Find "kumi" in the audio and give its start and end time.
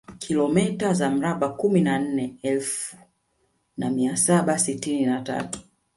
1.49-1.81